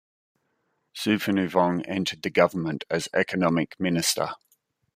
[0.95, 4.29] Souphanouvong entered the government as Economic Minister.